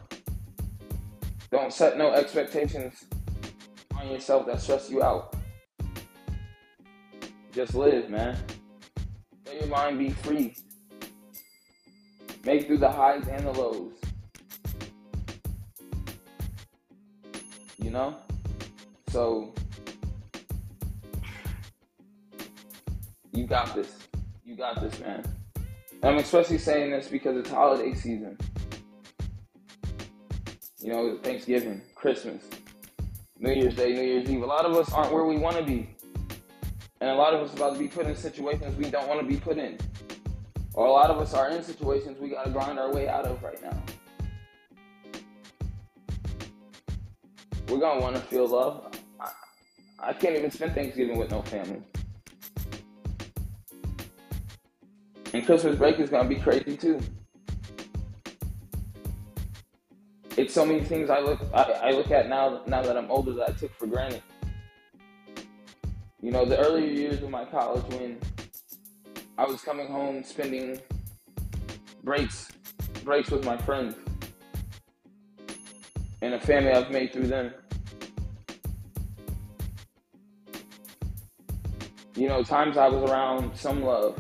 Don't 1.52 1.74
set 1.74 1.98
no 1.98 2.14
expectations 2.14 3.04
on 4.00 4.10
yourself 4.10 4.46
that 4.46 4.62
stress 4.62 4.90
you 4.90 5.04
out. 5.04 5.36
Just 7.52 7.76
live, 7.76 8.10
man. 8.10 8.38
Let 9.46 9.60
your 9.60 9.68
mind 9.68 10.00
be 10.00 10.12
free. 10.12 10.56
Make 12.46 12.68
through 12.68 12.78
the 12.78 12.90
highs 12.90 13.28
and 13.28 13.46
the 13.46 13.52
lows. 13.52 13.94
You 17.78 17.90
know? 17.90 18.16
So, 19.10 19.54
you 23.34 23.46
got 23.46 23.76
this. 23.76 24.08
You 24.46 24.56
got 24.56 24.82
this, 24.82 24.98
man. 25.02 25.26
I'm 26.04 26.18
especially 26.18 26.58
saying 26.58 26.92
this 26.92 27.08
because 27.08 27.38
it's 27.38 27.50
holiday 27.52 27.94
season. 27.94 28.38
You 30.80 30.92
know, 30.92 31.20
Thanksgiving, 31.22 31.82
Christmas, 31.94 32.44
New 33.38 33.54
Year's 33.54 33.76
Day, 33.76 33.94
New 33.94 34.02
Year's 34.02 34.28
Eve. 34.28 34.42
A 34.42 34.46
lot 34.46 34.66
of 34.66 34.76
us 34.76 34.92
aren't 34.92 35.14
where 35.14 35.26
we 35.26 35.38
want 35.38 35.58
to 35.58 35.64
be. 35.64 35.96
And 37.02 37.10
a 37.12 37.14
lot 37.14 37.36
of 37.36 37.42
us 37.42 37.54
about 37.54 37.74
to 37.74 37.80
be 37.80 37.88
put 37.88 38.08
in 38.08 38.16
situations 38.16 38.76
we 38.78 38.90
don't 38.90 39.08
want 39.08 39.20
to 39.20 39.28
be 39.28 39.38
put 39.38 39.60
in. 39.60 39.78
Or 40.74 40.88
a 40.88 40.92
lot 40.92 41.12
of 41.12 41.20
us 41.20 41.36
are 41.36 41.50
in 41.50 41.62
situations 41.62 42.18
we 42.20 42.30
got 42.30 42.46
to 42.46 42.50
grind 42.50 42.80
our 42.80 42.92
way 42.92 43.08
out 43.08 43.26
of 43.26 43.44
right 43.44 43.62
now. 43.62 43.84
We're 47.68 47.80
going 47.80 48.00
to 48.00 48.04
want 48.04 48.16
to 48.16 48.22
feel 48.24 48.48
love. 48.48 48.92
I, 49.20 49.30
I 50.00 50.14
can't 50.14 50.36
even 50.36 50.50
spend 50.50 50.74
Thanksgiving 50.74 51.20
with 51.20 51.30
no 51.30 51.44
family. 51.44 51.84
And 55.34 55.46
Christmas 55.46 55.78
break 55.78 56.00
is 56.00 56.10
to 56.10 56.24
be 56.26 56.36
crazy 56.36 56.76
too. 56.76 57.00
It's 60.38 60.54
so 60.54 60.66
many 60.66 60.82
things 60.82 61.10
I 61.10 61.20
look 61.20 61.40
I, 61.54 61.64
I 61.64 61.92
look 61.92 62.12
at 62.12 62.28
now 62.28 62.62
now 62.68 62.82
that 62.82 62.98
I'm 62.98 63.10
older 63.10 63.34
that 63.34 63.50
I 63.50 63.52
took 63.54 63.74
for 63.78 63.88
granted. 63.88 64.24
You 66.22 66.32
know, 66.32 66.46
the 66.46 66.58
earlier 66.58 66.88
years 66.88 67.22
of 67.24 67.30
my 67.30 67.46
college 67.46 67.84
when 67.94 68.18
I 69.38 69.46
was 69.46 69.62
coming 69.62 69.88
home 69.88 70.24
spending 70.24 70.80
breaks 72.04 72.52
breaks 73.04 73.32
with 73.32 73.46
my 73.46 73.58
friends 73.58 73.96
and 76.22 76.34
a 76.34 76.40
family 76.40 76.72
I've 76.72 76.92
made 76.92 77.14
through 77.14 77.28
them. 77.28 77.54
You 82.16 82.28
know, 82.28 82.44
times 82.44 82.78
I 82.78 82.88
was 82.88 83.10
around 83.10 83.56
some 83.56 83.84
love. 83.84 84.20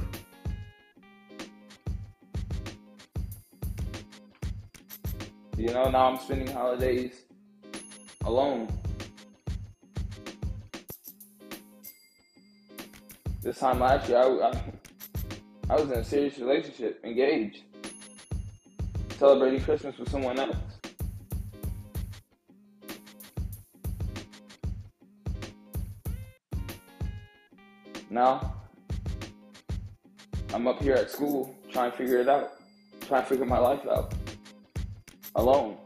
You 5.62 5.72
know, 5.74 5.91
now 5.91 6.08
I'm 6.08 6.18
spending 6.18 6.48
holidays 6.48 7.13
alone. 8.25 8.68
This 13.44 13.60
time 13.60 13.80
last 13.80 14.10
year, 14.10 14.18
I, 14.18 14.50
I 14.50 14.63
I 15.70 15.75
was 15.75 15.91
in 15.91 16.00
a 16.00 16.03
serious 16.03 16.39
relationship, 16.39 17.00
engaged, 17.03 17.62
celebrating 19.20 19.62
Christmas 19.62 19.96
with 20.00 20.10
someone 20.10 20.39
else. 20.39 20.58
Now, 28.10 28.56
I'm 30.56 30.65
up 30.65 30.82
here 30.82 30.96
at 30.96 31.12
school 31.12 31.56
trying 31.72 31.91
to 31.91 31.98
figure 31.98 32.18
it 32.18 32.27
out, 32.27 32.53
trying 33.01 33.22
to 33.22 33.30
figure 33.30 33.46
my 33.46 33.60
life 33.60 33.86
out 33.86 34.12
alone. 35.36 35.78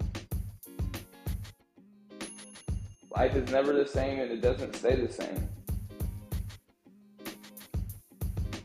Life 3.15 3.35
is 3.35 3.49
never 3.51 3.71
the 3.71 3.87
same 3.87 4.19
and 4.19 4.31
it 4.31 4.41
doesn't 4.41 4.75
stay 4.75 4.95
the 4.95 5.11
same. 5.11 5.47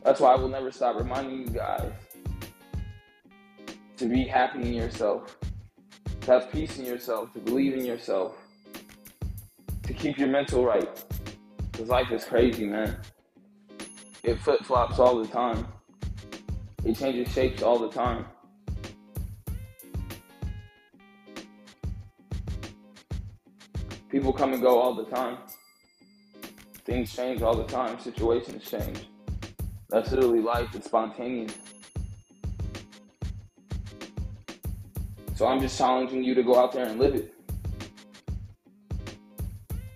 That's 0.03 0.19
why 0.19 0.33
I 0.33 0.35
will 0.35 0.49
never 0.49 0.71
stop 0.71 0.97
reminding 0.97 1.41
you 1.41 1.47
guys 1.47 1.91
to 3.97 4.05
be 4.07 4.23
happy 4.23 4.61
in 4.61 4.73
yourself, 4.73 5.37
to 6.21 6.31
have 6.31 6.51
peace 6.51 6.79
in 6.79 6.85
yourself, 6.85 7.31
to 7.33 7.39
believe 7.39 7.75
in 7.75 7.85
yourself, 7.85 8.33
to 9.83 9.93
keep 9.93 10.17
your 10.17 10.27
mental 10.27 10.65
right. 10.65 10.89
Because 11.71 11.87
life 11.87 12.11
is 12.11 12.25
crazy, 12.25 12.65
man. 12.65 12.97
It 14.23 14.39
flip 14.39 14.63
flops 14.63 14.97
all 14.99 15.21
the 15.21 15.27
time, 15.27 15.67
it 16.83 16.97
changes 16.97 17.31
shapes 17.31 17.61
all 17.61 17.77
the 17.77 17.89
time. 17.89 18.25
People 24.11 24.33
come 24.33 24.51
and 24.51 24.61
go 24.61 24.77
all 24.77 24.93
the 24.93 25.05
time. 25.05 25.37
Things 26.83 27.15
change 27.15 27.41
all 27.41 27.55
the 27.55 27.63
time. 27.63 27.97
Situations 27.97 28.69
change. 28.69 29.07
That's 29.89 30.11
literally 30.11 30.41
life. 30.41 30.67
It's 30.75 30.87
spontaneous. 30.87 31.55
So 35.35 35.47
I'm 35.47 35.61
just 35.61 35.77
challenging 35.77 36.25
you 36.25 36.35
to 36.35 36.43
go 36.43 36.59
out 36.59 36.73
there 36.73 36.85
and 36.85 36.99
live 36.99 37.15
it. 37.15 37.33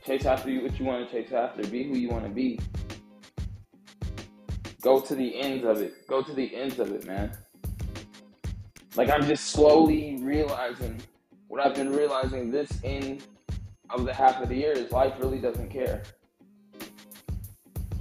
Chase 0.05 0.25
after 0.25 0.50
you 0.50 0.62
what 0.62 0.79
you 0.79 0.86
want 0.86 1.10
to 1.10 1.12
chase 1.12 1.34
after. 1.34 1.67
Be 1.67 1.84
who 1.84 1.98
you 1.98 2.07
want 2.07 2.24
to 2.24 2.29
be. 2.29 2.57
Go 4.81 5.01
to 5.01 5.13
the 5.13 5.41
ends 5.41 5.65
of 5.65 5.81
it. 5.81 6.07
Go 6.07 6.22
to 6.22 6.34
the 6.34 6.55
ends 6.55 6.79
of 6.79 6.91
it, 6.93 7.05
man. 7.05 7.38
Like 8.95 9.10
I'm 9.10 9.25
just 9.25 9.48
slowly 9.48 10.19
realizing 10.22 11.01
what 11.50 11.65
I've 11.65 11.75
been 11.75 11.91
realizing 11.91 12.50
this 12.50 12.72
end 12.86 13.24
of 13.89 14.06
the 14.06 14.13
half 14.13 14.42
of 14.42 14.50
the 14.50 14.56
year 14.56 14.72
is 14.72 14.92
life 14.92 15.13
really 15.20 15.39
doesn't 15.39 15.70
care. 15.70 16.04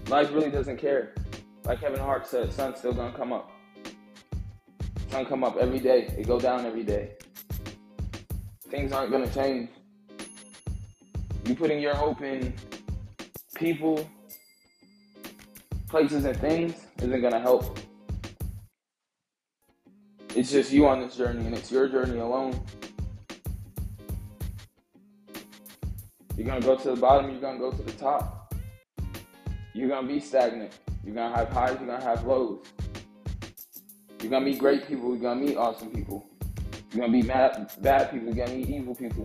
Life 0.09 0.33
really 0.33 0.51
doesn't 0.51 0.79
care. 0.79 1.15
Like 1.65 1.81
Kevin 1.81 2.01
Hart 2.01 2.27
said, 2.27 2.53
sun's 2.53 2.79
still 2.79 2.93
gonna 2.93 3.17
come 3.17 3.33
up. 3.33 3.51
Sun 5.11 5.27
come 5.27 5.45
up 5.45 5.57
every 5.57 5.79
day. 5.79 6.15
It 6.19 6.27
go 6.27 6.39
down 6.39 6.67
every 6.67 6.83
day. 6.83 7.13
Things 8.69 8.93
aren't 8.93 9.11
gonna 9.11 9.33
change. 9.33 9.71
You 11.47 11.55
putting 11.55 11.81
your 11.81 11.95
hope 11.95 12.23
in 12.23 12.55
people, 13.55 14.09
places, 15.89 16.25
and 16.25 16.37
things 16.39 16.75
isn't 16.99 17.23
gonna 17.23 17.41
help. 17.41 17.79
It's 20.35 20.51
just 20.51 20.73
you 20.73 20.89
on 20.89 21.01
this 21.01 21.17
journey, 21.17 21.47
and 21.47 21.55
it's 21.57 21.71
your 21.71 21.89
journey 21.89 22.19
alone. 22.19 22.61
You're 26.37 26.47
gonna 26.47 26.61
go 26.61 26.77
to 26.77 26.91
the 26.91 26.97
bottom, 26.97 27.31
you're 27.31 27.41
gonna 27.41 27.59
go 27.59 27.71
to 27.71 27.83
the 27.83 27.93
top. 27.93 28.53
You're 29.73 29.89
gonna 29.89 30.07
be 30.07 30.21
stagnant. 30.21 30.79
You're 31.05 31.15
gonna 31.15 31.37
have 31.37 31.49
highs, 31.51 31.77
you're 31.79 31.89
gonna 31.89 32.03
have 32.03 32.25
lows. 32.25 32.65
You're 34.21 34.31
gonna 34.31 34.45
meet 34.45 34.59
great 34.59 34.87
people, 34.89 35.11
you're 35.11 35.23
gonna 35.23 35.41
meet 35.41 35.57
awesome 35.57 35.91
people. 35.91 36.27
You're 36.93 37.03
gonna 37.07 37.13
be 37.13 37.23
mad, 37.23 37.71
bad 37.81 38.11
people, 38.11 38.35
you're 38.35 38.47
gonna 38.47 38.59
meet 38.59 38.69
evil 38.69 38.95
people. 38.95 39.25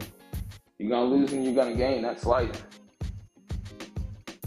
You're 0.77 0.89
gonna 0.89 1.05
lose 1.05 1.33
and 1.33 1.43
you're 1.43 1.55
gonna 1.55 1.75
gain. 1.75 2.01
That's 2.01 2.25
life. 2.25 2.63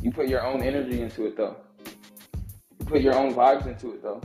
You 0.01 0.11
put 0.11 0.29
your 0.29 0.45
own 0.45 0.63
energy 0.63 1.03
into 1.03 1.27
it 1.27 1.37
though. 1.37 1.57
You 2.79 2.87
put 2.87 3.03
your 3.03 3.15
own 3.15 3.35
vibes 3.35 3.67
into 3.67 3.93
it 3.95 4.03
though. 4.03 4.21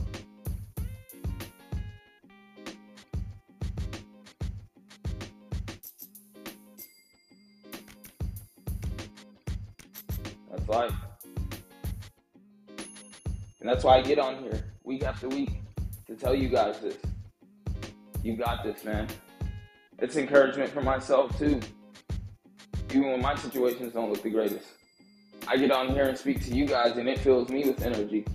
Life. 10.68 10.94
And 13.60 13.70
that's 13.70 13.84
why 13.84 13.98
I 13.98 14.02
get 14.02 14.20
on 14.20 14.40
here 14.44 14.66
week 14.84 15.04
after 15.04 15.30
week 15.30 15.52
to 16.08 16.16
tell 16.16 16.36
you 16.36 16.50
guys 16.50 16.80
this. 16.80 16.98
You 18.22 18.36
got 18.36 18.64
this, 18.64 18.84
man. 18.84 19.08
It's 20.00 20.18
encouragement 20.18 20.72
for 20.72 20.82
myself 20.82 21.38
too. 21.38 21.60
Even 22.90 23.12
when 23.12 23.22
my 23.22 23.36
situations 23.36 23.94
don't 23.94 24.12
look 24.12 24.22
the 24.22 24.30
greatest. 24.30 24.68
I 25.48 25.56
get 25.56 25.72
on 25.72 25.90
here 25.90 26.04
and 26.04 26.18
speak 26.18 26.44
to 26.46 26.54
you 26.54 26.66
guys 26.66 26.98
and 26.98 27.08
it 27.08 27.20
fills 27.20 27.50
me 27.50 27.66
with 27.66 27.82
energy. 27.82 28.26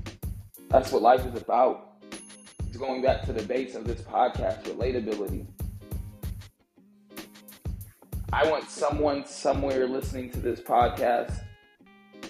That's 0.68 0.90
what 0.90 1.02
life 1.02 1.24
is 1.26 1.40
about. 1.40 1.96
It's 2.66 2.78
going 2.78 3.02
back 3.02 3.22
to 3.26 3.32
the 3.34 3.42
base 3.42 3.74
of 3.74 3.86
this 3.86 4.00
podcast, 4.00 4.62
relatability. 4.62 5.46
I 8.32 8.50
want 8.50 8.70
someone 8.70 9.26
somewhere 9.26 9.86
listening 9.86 10.30
to 10.30 10.40
this 10.40 10.60
podcast 10.60 11.42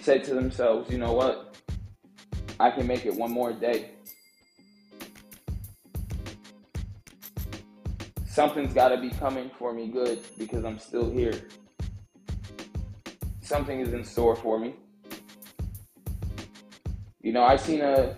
say 0.03 0.19
to 0.19 0.33
themselves, 0.33 0.91
you 0.91 0.97
know 0.97 1.13
what? 1.13 1.55
I 2.59 2.69
can 2.71 2.85
make 2.85 3.05
it 3.05 3.15
one 3.15 3.31
more 3.31 3.53
day. 3.53 3.91
Something's 8.25 8.73
got 8.73 8.89
to 8.89 8.99
be 8.99 9.11
coming 9.11 9.49
for 9.57 9.73
me 9.73 9.87
good 9.87 10.19
because 10.37 10.65
I'm 10.65 10.77
still 10.77 11.09
here. 11.09 11.33
Something 13.41 13.79
is 13.79 13.93
in 13.93 14.03
store 14.03 14.35
for 14.35 14.59
me. 14.59 14.75
You 17.21 17.31
know, 17.31 17.43
I 17.43 17.55
seen 17.55 17.81
a 17.81 18.17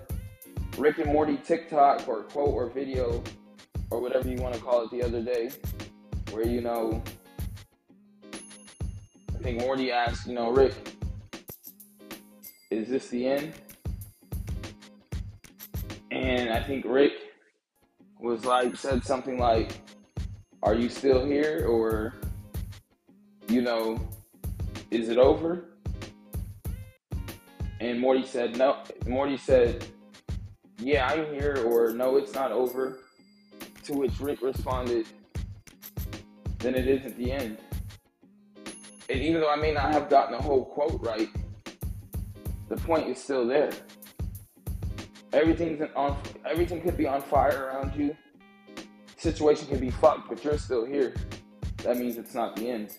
Rick 0.77 0.97
and 0.97 1.13
Morty 1.13 1.37
TikTok 1.37 2.07
or 2.07 2.23
quote 2.23 2.49
or 2.49 2.69
video 2.69 3.23
or 3.91 4.01
whatever 4.01 4.27
you 4.27 4.37
want 4.37 4.55
to 4.55 4.61
call 4.61 4.83
it 4.83 4.91
the 4.91 5.03
other 5.03 5.21
day 5.21 5.51
where, 6.31 6.47
you 6.47 6.61
know, 6.61 7.03
I 8.33 9.43
think 9.43 9.59
Morty 9.59 9.91
asked, 9.91 10.25
you 10.27 10.33
know, 10.33 10.49
Rick, 10.49 10.94
is 12.71 12.89
this 12.89 13.09
the 13.09 13.27
end? 13.27 13.53
And 16.11 16.49
I 16.49 16.61
think 16.63 16.85
Rick 16.87 17.13
was 18.19 18.45
like, 18.45 18.75
said 18.75 19.03
something 19.03 19.37
like, 19.37 19.71
Are 20.63 20.73
you 20.73 20.89
still 20.89 21.25
here? 21.25 21.65
Or, 21.67 22.15
you 23.47 23.61
know, 23.61 23.99
is 24.91 25.09
it 25.09 25.17
over? 25.17 25.65
And 27.79 27.99
Morty 27.99 28.25
said, 28.25 28.57
No. 28.57 28.77
Morty 29.05 29.37
said, 29.37 29.85
Yeah, 30.79 31.07
I'm 31.07 31.33
here. 31.33 31.63
Or, 31.67 31.91
No, 31.91 32.17
it's 32.17 32.33
not 32.33 32.51
over. 32.51 32.99
To 33.83 33.93
which 33.93 34.19
Rick 34.19 34.41
responded, 34.41 35.05
Then 36.59 36.75
it 36.75 36.87
isn't 36.87 37.17
the 37.17 37.31
end. 37.31 37.57
And 39.07 39.21
even 39.21 39.41
though 39.41 39.51
I 39.51 39.55
may 39.55 39.71
not 39.71 39.93
have 39.93 40.09
gotten 40.09 40.31
the 40.31 40.41
whole 40.41 40.65
quote 40.65 40.99
right, 41.05 41.29
the 42.69 42.77
point 42.77 43.07
is 43.07 43.21
still 43.21 43.47
there. 43.47 43.71
Everything's 45.33 45.81
on. 45.95 46.17
Everything 46.49 46.81
could 46.81 46.97
be 46.97 47.07
on 47.07 47.21
fire 47.21 47.65
around 47.65 47.95
you. 47.95 48.15
Situation 49.17 49.67
could 49.67 49.81
be 49.81 49.91
fucked, 49.91 50.29
but 50.29 50.43
you're 50.43 50.57
still 50.57 50.85
here. 50.85 51.13
That 51.83 51.97
means 51.97 52.17
it's 52.17 52.33
not 52.33 52.55
the 52.55 52.69
end. 52.69 52.91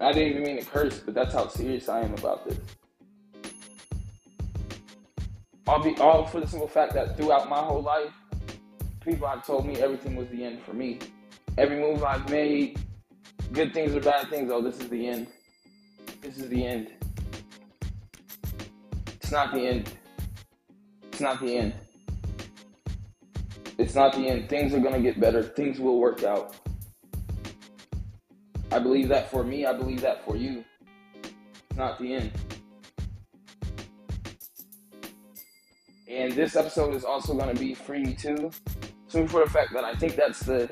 I 0.00 0.12
didn't 0.12 0.30
even 0.30 0.42
mean 0.44 0.58
to 0.58 0.64
curse, 0.64 0.98
but 1.00 1.14
that's 1.14 1.34
how 1.34 1.48
serious 1.48 1.88
I 1.88 2.00
am 2.00 2.14
about 2.14 2.48
this. 2.48 2.58
I'll 5.66 5.82
be 5.82 5.94
all 5.96 6.24
for 6.26 6.40
the 6.40 6.46
simple 6.46 6.68
fact 6.68 6.94
that 6.94 7.16
throughout 7.16 7.48
my 7.48 7.58
whole 7.58 7.82
life, 7.82 8.12
people 9.04 9.28
have 9.28 9.44
told 9.46 9.66
me 9.66 9.76
everything 9.76 10.16
was 10.16 10.28
the 10.28 10.44
end 10.44 10.62
for 10.62 10.72
me. 10.72 10.98
Every 11.58 11.78
move 11.78 12.02
I've 12.02 12.28
made, 12.30 12.78
good 13.52 13.74
things 13.74 13.94
or 13.94 14.00
bad 14.00 14.30
things, 14.30 14.50
oh, 14.50 14.62
this 14.62 14.80
is 14.80 14.88
the 14.88 15.06
end. 15.06 15.26
This 16.22 16.38
is 16.38 16.48
the 16.48 16.66
end. 16.66 16.92
It's 19.30 19.36
not 19.36 19.54
the 19.54 19.60
end. 19.60 19.92
It's 21.12 21.20
not 21.20 21.40
the 21.40 21.56
end. 21.56 21.74
It's 23.78 23.94
not 23.94 24.12
the 24.12 24.26
end. 24.26 24.48
Things 24.48 24.74
are 24.74 24.80
going 24.80 24.94
to 24.94 25.00
get 25.00 25.20
better. 25.20 25.40
Things 25.40 25.78
will 25.78 26.00
work 26.00 26.24
out. 26.24 26.56
I 28.72 28.80
believe 28.80 29.06
that 29.06 29.30
for 29.30 29.44
me. 29.44 29.66
I 29.66 29.72
believe 29.72 30.00
that 30.00 30.24
for 30.24 30.34
you. 30.34 30.64
It's 31.22 31.76
not 31.76 32.00
the 32.00 32.14
end. 32.14 32.32
And 36.08 36.32
this 36.32 36.56
episode 36.56 36.96
is 36.96 37.04
also 37.04 37.32
going 37.32 37.54
to 37.54 37.60
be 37.60 37.72
free 37.72 38.14
too. 38.14 38.50
Simply 39.06 39.28
for 39.28 39.44
the 39.44 39.50
fact 39.50 39.72
that 39.74 39.84
I 39.84 39.94
think 39.94 40.16
that's 40.16 40.40
the, 40.40 40.68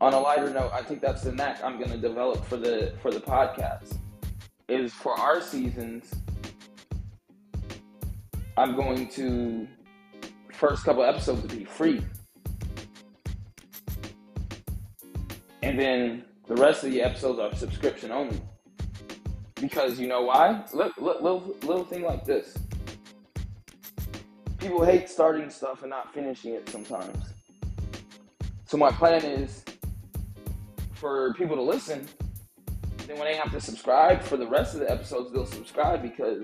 on 0.00 0.12
a 0.12 0.20
lighter 0.20 0.50
note, 0.50 0.70
I 0.72 0.82
think 0.82 1.00
that's 1.00 1.22
the 1.22 1.32
knack 1.32 1.58
I'm 1.64 1.76
going 1.76 1.90
to 1.90 1.98
develop 1.98 2.44
for 2.44 2.56
the 2.56 2.92
for 3.02 3.10
the 3.10 3.18
podcast. 3.20 3.98
Is 4.68 4.92
for 4.92 5.18
our 5.18 5.40
seasons 5.40 6.14
I'm 8.58 8.74
going 8.74 9.08
to 9.08 9.68
first 10.52 10.84
couple 10.84 11.04
episodes 11.04 11.42
to 11.42 11.54
be 11.54 11.64
free. 11.64 12.02
And 15.62 15.78
then 15.78 16.24
the 16.46 16.54
rest 16.54 16.82
of 16.82 16.90
the 16.90 17.02
episodes 17.02 17.38
are 17.38 17.54
subscription 17.54 18.10
only. 18.10 18.40
Because 19.56 20.00
you 20.00 20.08
know 20.08 20.22
why? 20.22 20.64
Look, 20.72 20.96
look 20.96 21.20
little, 21.20 21.54
little 21.62 21.84
thing 21.84 22.02
like 22.02 22.24
this. 22.24 22.56
People 24.58 24.84
hate 24.84 25.10
starting 25.10 25.50
stuff 25.50 25.82
and 25.82 25.90
not 25.90 26.14
finishing 26.14 26.54
it 26.54 26.68
sometimes. 26.70 27.34
So 28.64 28.78
my 28.78 28.90
plan 28.90 29.22
is 29.22 29.64
for 30.94 31.34
people 31.34 31.56
to 31.56 31.62
listen. 31.62 32.06
Then 33.06 33.18
when 33.18 33.30
they 33.30 33.36
have 33.36 33.52
to 33.52 33.60
subscribe 33.60 34.22
for 34.22 34.38
the 34.38 34.46
rest 34.46 34.74
of 34.74 34.80
the 34.80 34.90
episodes, 34.90 35.30
they'll 35.32 35.46
subscribe 35.46 36.00
because 36.00 36.42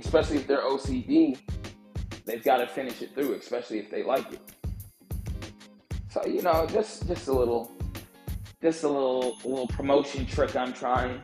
especially 0.00 0.36
if 0.36 0.46
they're 0.46 0.62
OCD, 0.62 1.38
they've 2.24 2.42
got 2.42 2.58
to 2.58 2.66
finish 2.66 3.02
it 3.02 3.14
through, 3.14 3.34
especially 3.34 3.78
if 3.78 3.90
they 3.90 4.02
like 4.02 4.32
it. 4.32 4.40
So 6.10 6.24
you 6.26 6.42
know, 6.42 6.66
just 6.66 7.06
just 7.06 7.28
a 7.28 7.32
little, 7.32 7.72
just 8.62 8.84
a 8.84 8.88
little 8.88 9.36
little 9.44 9.68
promotion 9.68 10.26
trick 10.26 10.56
I'm 10.56 10.72
trying. 10.72 11.22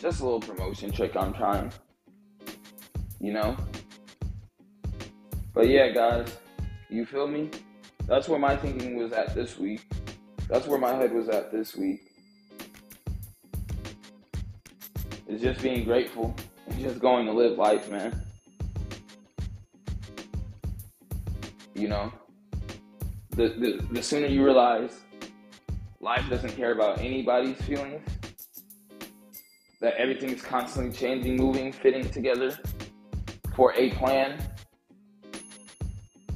Just 0.00 0.20
a 0.20 0.24
little 0.24 0.40
promotion 0.40 0.90
trick 0.90 1.16
I'm 1.16 1.32
trying. 1.32 1.72
You 3.20 3.32
know. 3.32 3.56
But 5.54 5.68
yeah, 5.68 5.88
guys, 5.88 6.36
you 6.88 7.04
feel 7.04 7.26
me? 7.26 7.50
That's 8.06 8.28
where 8.28 8.38
my 8.38 8.56
thinking 8.56 8.96
was 8.96 9.12
at 9.12 9.34
this 9.34 9.58
week. 9.58 9.82
That's 10.48 10.66
where 10.66 10.78
my 10.78 10.94
head 10.94 11.12
was 11.12 11.28
at 11.28 11.50
this 11.50 11.74
week. 11.74 12.08
is 15.28 15.42
just 15.42 15.62
being 15.62 15.84
grateful 15.84 16.34
just 16.78 16.98
going 16.98 17.26
to 17.26 17.32
live 17.32 17.58
life, 17.58 17.90
man. 17.90 18.20
You 21.74 21.88
know, 21.88 22.12
the, 23.30 23.48
the, 23.48 23.86
the 23.92 24.02
sooner 24.02 24.26
you 24.26 24.44
realize 24.44 25.00
life 26.00 26.28
doesn't 26.28 26.56
care 26.56 26.72
about 26.72 26.98
anybody's 26.98 27.60
feelings, 27.62 28.04
that 29.80 29.94
everything 29.94 30.30
is 30.30 30.42
constantly 30.42 30.92
changing, 30.92 31.36
moving, 31.36 31.72
fitting 31.72 32.08
together 32.10 32.58
for 33.54 33.72
a 33.74 33.90
plan, 33.90 34.42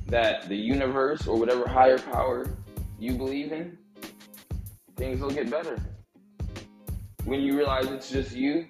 that 0.07 0.49
the 0.49 0.57
universe 0.57 1.27
or 1.27 1.39
whatever 1.39 1.69
higher 1.69 1.99
power 1.99 2.47
you 2.99 3.15
believe 3.15 3.53
in, 3.53 3.77
things 4.97 5.21
will 5.21 5.31
get 5.31 5.51
better. 5.51 5.77
When 7.25 7.41
you 7.41 7.57
realize 7.57 7.87
it's 7.87 8.11
just 8.11 8.37
you 8.37 8.67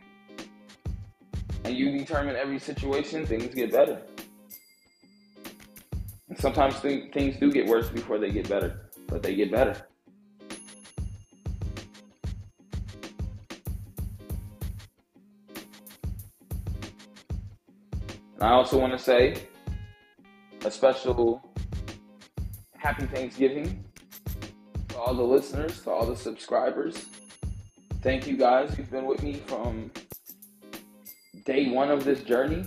and 1.64 1.76
you 1.76 1.96
determine 1.98 2.36
every 2.36 2.58
situation, 2.58 3.26
things 3.26 3.54
get 3.54 3.72
better. 3.72 4.02
And 6.28 6.38
sometimes 6.38 6.80
th- 6.80 7.12
things 7.12 7.36
do 7.36 7.52
get 7.52 7.66
worse 7.66 7.88
before 7.88 8.18
they 8.18 8.30
get 8.30 8.48
better, 8.48 8.90
but 9.06 9.22
they 9.22 9.34
get 9.34 9.50
better. 9.50 9.76
And 18.42 18.50
I 18.50 18.54
also 18.54 18.78
want 18.78 18.92
to 18.92 18.98
say 18.98 19.46
a 20.64 20.70
special 20.70 21.40
happy 22.76 23.06
Thanksgiving 23.06 23.84
to 24.88 24.98
all 24.98 25.14
the 25.14 25.22
listeners, 25.22 25.80
to 25.82 25.90
all 25.90 26.06
the 26.06 26.16
subscribers. 26.16 27.06
Thank 28.00 28.26
you 28.26 28.36
guys. 28.36 28.76
You've 28.76 28.90
been 28.90 29.06
with 29.06 29.22
me 29.22 29.34
from 29.46 29.92
day 31.44 31.70
one 31.70 31.90
of 31.90 32.04
this 32.04 32.22
journey. 32.22 32.64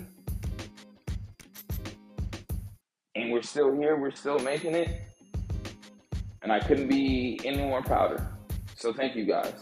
And 3.16 3.32
we're 3.32 3.42
still 3.42 3.76
here, 3.76 3.96
we're 3.98 4.12
still 4.12 4.40
making 4.40 4.76
it. 4.76 5.02
And 6.42 6.52
I 6.52 6.60
couldn't 6.60 6.88
be 6.88 7.40
any 7.44 7.64
more 7.64 7.82
prouder. 7.82 8.28
So 8.76 8.94
thank 8.94 9.16
you 9.16 9.26
guys. 9.26 9.54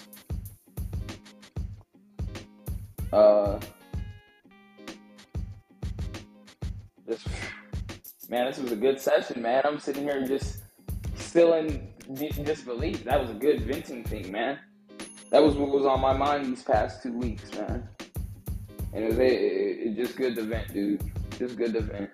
Uh, 3.11 3.59
man, 8.27 8.47
this 8.47 8.57
was 8.57 8.71
a 8.71 8.75
good 8.75 8.99
session, 8.99 9.41
man. 9.41 9.61
I'm 9.65 9.79
sitting 9.79 10.03
here 10.03 10.25
just 10.25 10.63
still 11.15 11.53
in 11.53 11.89
disbelief. 12.43 13.03
That 13.03 13.21
was 13.21 13.29
a 13.29 13.35
good 13.35 13.61
venting 13.61 14.03
thing, 14.03 14.31
man. 14.31 14.59
That 15.29 15.43
was 15.43 15.55
what 15.55 15.69
was 15.69 15.85
on 15.85 16.01
my 16.01 16.17
mind 16.17 16.45
these 16.45 16.63
past 16.63 17.03
two 17.03 17.15
weeks, 17.15 17.53
man. 17.53 17.87
And 18.93 19.03
it 19.03 19.07
was 19.07 19.17
it, 19.17 19.31
it, 19.31 19.87
it 19.87 19.95
just 19.95 20.15
good 20.15 20.35
to 20.35 20.43
vent, 20.43 20.71
dude. 20.73 21.01
Just 21.37 21.57
good 21.57 21.73
to 21.73 21.81
vent. 21.81 22.09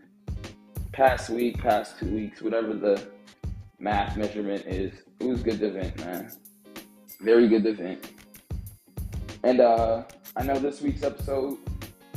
Past 0.94 1.30
week, 1.30 1.58
past 1.60 2.00
two 2.00 2.08
weeks, 2.14 2.42
whatever 2.42 2.74
the 2.74 3.08
math 3.80 4.18
measurement 4.18 4.66
is, 4.66 4.94
it 5.20 5.28
was 5.28 5.44
good 5.44 5.60
to 5.60 5.72
vent, 5.72 5.98
man. 6.00 6.32
Very 7.22 7.48
good 7.48 7.64
to 7.64 7.74
vent. 7.74 8.12
And 9.44 9.60
uh, 9.62 10.04
I 10.36 10.44
know 10.44 10.60
this 10.60 10.82
week's 10.82 11.04
episode 11.04 11.58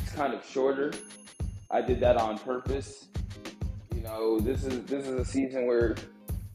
is 0.03 0.11
kind 0.11 0.33
of 0.33 0.45
shorter. 0.45 0.93
I 1.71 1.81
did 1.81 1.99
that 2.01 2.17
on 2.17 2.37
purpose 2.37 3.07
You 3.93 4.01
know, 4.01 4.39
this 4.39 4.63
is 4.63 4.83
this 4.85 5.07
is 5.07 5.19
a 5.19 5.25
season 5.25 5.65
where 5.65 5.95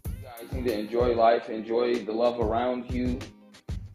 you 0.06 0.22
guys 0.22 0.52
need 0.52 0.64
to 0.66 0.78
enjoy 0.78 1.14
life, 1.14 1.50
enjoy 1.50 2.04
the 2.04 2.12
love 2.12 2.40
around 2.40 2.90
you, 2.90 3.18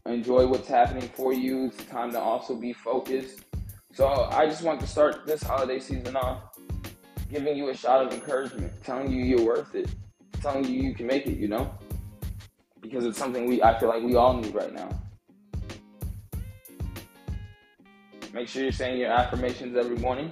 enjoy 0.06 0.45
what's 0.47 0.67
happening 0.67 1.10
for 1.15 1.34
you. 1.34 1.67
It's 1.67 1.84
time 1.86 2.12
to 2.12 2.19
also 2.19 2.56
be 2.56 2.73
focused. 2.73 3.45
So 3.93 4.27
I 4.32 4.47
just 4.47 4.63
want 4.63 4.82
to 4.82 4.88
start 4.88 5.27
this 5.27 5.43
holiday 5.43 5.79
season 5.79 6.15
off 6.15 6.58
giving 7.29 7.56
you 7.56 7.69
a 7.69 7.77
shot 7.77 8.03
of 8.03 8.12
encouragement, 8.12 8.73
telling 8.84 9.12
you 9.12 9.23
you're 9.23 9.45
worth 9.45 9.75
it, 9.75 9.88
telling 10.41 10.65
you 10.65 10.82
you 10.82 10.95
can 10.95 11.06
make 11.06 11.27
it, 11.27 11.38
you 11.38 11.47
know? 11.47 11.71
Because 12.82 13.06
it's 13.06 13.19
something 13.19 13.47
we 13.47 13.62
I 13.62 13.79
feel 13.79 13.89
like 13.89 14.01
we 14.01 14.15
all 14.15 14.34
need 14.34 14.53
right 14.56 14.73
now. 14.73 14.89
Make 18.34 18.47
sure 18.47 18.63
you're 18.63 18.71
saying 18.71 18.99
your 18.99 19.12
affirmations 19.12 19.77
every 19.77 19.97
morning. 19.97 20.32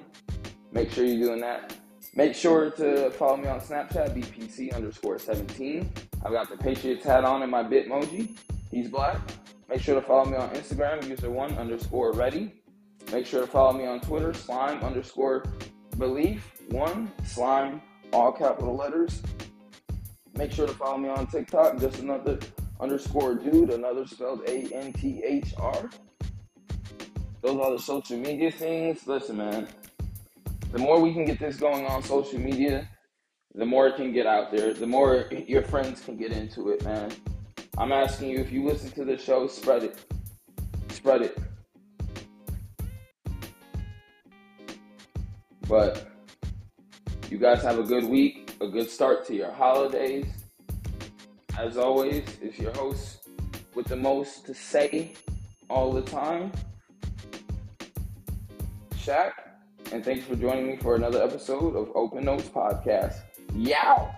Make 0.71 0.91
sure 0.91 1.05
you're 1.05 1.27
doing 1.27 1.41
that. 1.41 1.75
Make 2.15 2.33
sure 2.33 2.71
to 2.71 3.11
follow 3.11 3.37
me 3.37 3.47
on 3.47 3.59
Snapchat, 3.59 4.15
BPC 4.15 4.73
underscore 4.73 5.19
17. 5.19 5.87
I've 6.25 6.31
got 6.31 6.49
the 6.49 6.57
Patriots 6.57 7.05
hat 7.05 7.25
on 7.25 7.43
in 7.43 7.51
my 7.51 7.63
Bitmoji. 7.63 8.35
He's 8.71 8.89
black. 8.89 9.19
Make 9.69 9.81
sure 9.81 9.93
to 9.93 10.01
follow 10.01 10.25
me 10.25 10.35
on 10.35 10.49
Instagram, 10.49 11.07
user 11.07 11.29
one 11.29 11.55
underscore 11.59 12.11
ready. 12.13 12.60
Make 13.11 13.25
sure 13.25 13.41
to 13.41 13.47
follow 13.47 13.73
me 13.73 13.85
on 13.85 13.99
Twitter, 13.99 14.33
slime 14.33 14.83
underscore 14.83 15.43
belief 15.97 16.51
one, 16.69 17.11
slime, 17.25 17.81
all 18.13 18.31
capital 18.31 18.75
letters. 18.75 19.21
Make 20.35 20.51
sure 20.53 20.65
to 20.65 20.73
follow 20.73 20.97
me 20.97 21.09
on 21.09 21.27
TikTok, 21.27 21.77
just 21.79 21.99
another 21.99 22.39
underscore 22.79 23.35
dude, 23.35 23.71
another 23.71 24.07
spelled 24.07 24.41
A 24.47 24.73
N 24.73 24.93
T 24.93 25.21
H 25.25 25.53
R. 25.57 25.89
Those 27.41 27.59
are 27.59 27.71
the 27.71 27.79
social 27.79 28.17
media 28.17 28.49
things. 28.49 29.05
Listen, 29.05 29.37
man, 29.37 29.67
the 30.71 30.79
more 30.79 31.01
we 31.01 31.13
can 31.13 31.25
get 31.25 31.39
this 31.39 31.57
going 31.57 31.85
on 31.85 32.01
social 32.03 32.39
media, 32.39 32.87
the 33.55 33.65
more 33.65 33.87
it 33.87 33.97
can 33.97 34.13
get 34.13 34.25
out 34.25 34.51
there, 34.51 34.73
the 34.73 34.87
more 34.87 35.27
your 35.47 35.63
friends 35.63 36.01
can 36.01 36.15
get 36.15 36.31
into 36.31 36.69
it, 36.69 36.83
man. 36.85 37.11
I'm 37.77 37.91
asking 37.91 38.29
you 38.29 38.39
if 38.39 38.51
you 38.51 38.63
listen 38.63 38.91
to 38.91 39.03
the 39.03 39.17
show, 39.17 39.47
spread 39.47 39.83
it. 39.83 39.97
Spread 40.89 41.23
it. 41.23 41.37
But 45.71 46.05
you 47.29 47.37
guys 47.37 47.61
have 47.63 47.79
a 47.79 47.83
good 47.83 48.03
week, 48.03 48.53
a 48.59 48.67
good 48.67 48.89
start 48.89 49.25
to 49.27 49.33
your 49.33 49.53
holidays. 49.53 50.25
As 51.57 51.77
always, 51.77 52.25
it's 52.41 52.59
your 52.59 52.73
host 52.73 53.29
with 53.73 53.85
the 53.85 53.95
most 53.95 54.45
to 54.47 54.53
say 54.53 55.13
all 55.69 55.93
the 55.93 56.01
time, 56.01 56.51
Shaq 58.95 59.31
and 59.93 60.03
thanks 60.03 60.25
for 60.25 60.35
joining 60.35 60.67
me 60.67 60.75
for 60.75 60.95
another 60.95 61.23
episode 61.23 61.77
of 61.77 61.89
Open 61.95 62.25
Notes 62.25 62.49
Podcast. 62.49 63.21
Yow! 63.55 64.13